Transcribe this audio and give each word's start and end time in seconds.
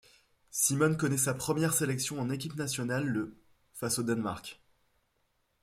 Simone 0.49 0.97
connaît 0.97 1.15
sa 1.19 1.35
première 1.35 1.75
sélection 1.75 2.19
en 2.19 2.31
équipe 2.31 2.55
nationale 2.55 3.05
le 3.05 3.37
face 3.75 3.99
au 3.99 4.03
Danemark. 4.03 4.59